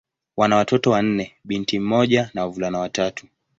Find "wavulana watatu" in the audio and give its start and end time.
2.45-3.27